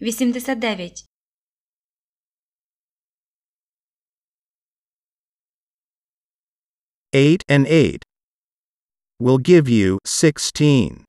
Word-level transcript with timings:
89. 0.00 1.06
Eight 7.12 7.44
and 7.48 7.66
eight 7.68 8.02
will 9.20 9.38
give 9.38 9.68
you 9.68 9.98
sixteen. 10.04 11.04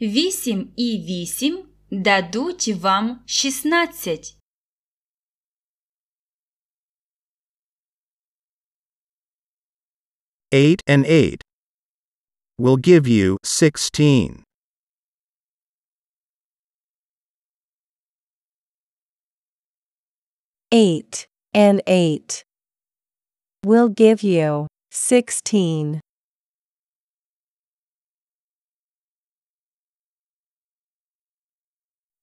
Вісім 0.00 0.72
і 0.76 0.98
вісім 0.98 1.68
дадуть 1.90 2.68
вам 2.68 3.24
16. 3.26 4.36
Eight 10.52 10.80
and 10.86 11.06
eight 11.06 11.40
will 12.59 12.75
give 12.75 13.07
you 13.07 13.37
sixteen. 13.43 14.43
Eight 20.71 21.25
and 21.53 21.81
eight 21.87 22.43
will 23.63 23.87
give 23.87 24.21
you 24.21 24.67
sixteen. 24.91 26.01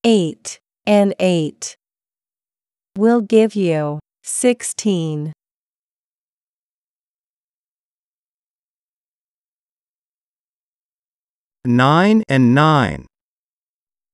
Eight 0.05 0.61
and 0.87 1.15
eight 1.19 1.77
will 2.97 3.23
give 3.23 3.57
you 3.57 3.99
sixteen. 4.23 5.33
Nine 11.66 12.24
and 12.28 12.56
nine 12.56 13.06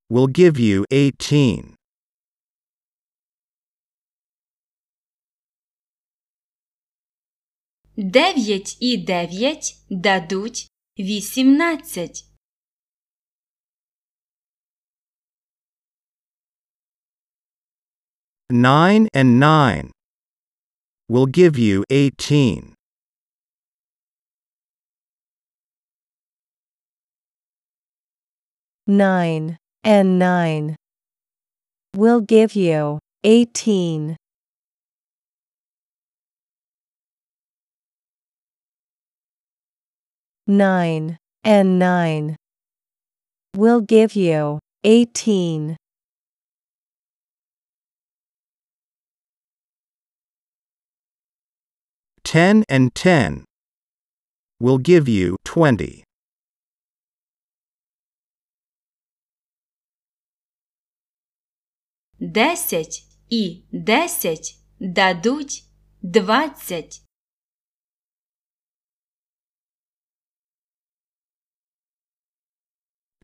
will 0.09 0.27
give 0.27 0.59
you 0.59 0.85
eighteen. 0.91 1.75
Дев'ять 7.97 8.77
і 8.79 8.97
дев'ять 8.97 9.75
дадуть 9.89 10.67
18. 10.97 12.23
Nine 18.49 19.07
and 19.13 19.39
nine 19.39 19.91
will 21.09 21.25
give 21.25 21.57
you 21.57 21.83
eighteen. 21.89 22.73
Nine 28.86 29.58
and 29.84 30.18
nine 30.18 30.74
will 31.94 32.20
give 32.20 32.56
you 32.56 32.98
eighteen. 33.22 34.16
Nine 40.48 41.16
and 41.44 41.78
nine 41.78 42.34
will 43.56 43.80
give 43.80 44.16
you 44.16 44.58
eighteen. 44.82 45.76
Ten 52.24 52.64
and 52.68 52.92
ten 52.96 53.44
will 54.58 54.78
give 54.78 55.08
you 55.08 55.36
twenty. 55.44 56.02
Десять 62.21 63.03
і 63.29 63.63
десять 63.71 64.59
дадуть 64.79 65.63
20. 66.03 67.01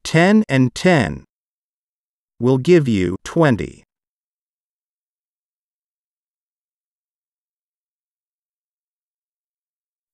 Ten 0.04 0.44
and 0.50 0.74
ten 0.76 1.24
will 2.40 2.58
give 2.58 2.88
you 2.88 3.16
twenty. 3.24 3.84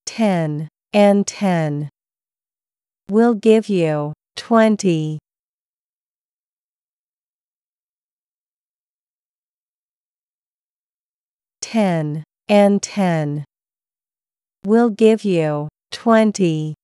Ten 0.05 0.69
and 0.93 1.25
ten 1.25 1.89
will 3.09 3.33
give 3.33 3.67
you 3.67 4.13
twenty. 4.35 5.19
Ten 11.74 12.22
and 12.48 12.80
ten 12.80 13.42
will 14.64 14.90
give 14.90 15.24
you 15.24 15.66
twenty. 15.90 16.76